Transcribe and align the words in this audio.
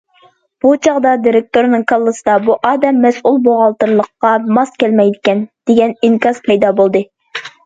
بۇ 0.63 0.69
چاغدا 0.85 1.09
دىرېكتورنىڭ 1.25 1.83
كاللىسىدا‹‹ 1.91 2.37
بۇ 2.47 2.55
ئادەم 2.69 3.03
مەسئۇل 3.03 3.37
بوغالتىرلىققا 3.49 4.33
ماس 4.59 4.73
كەلمەيدىكەن›› 4.85 5.45
دېگەن 5.73 5.95
ئىنكاس 6.09 6.43
پەيدا 6.51 6.75
بولدى. 6.83 7.05